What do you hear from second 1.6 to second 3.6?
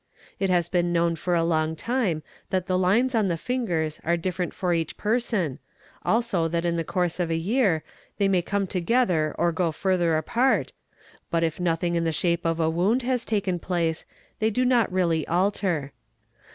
time that the lines on the